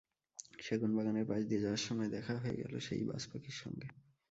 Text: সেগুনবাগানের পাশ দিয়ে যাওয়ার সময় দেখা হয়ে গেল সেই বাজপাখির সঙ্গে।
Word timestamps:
সেগুনবাগানের 0.59 1.25
পাশ 1.27 1.41
দিয়ে 1.45 1.63
যাওয়ার 1.63 1.85
সময় 1.87 2.09
দেখা 2.09 2.33
হয়ে 2.37 2.59
গেল 2.61 2.73
সেই 2.79 3.03
বাজপাখির 3.09 3.57
সঙ্গে। 3.61 3.87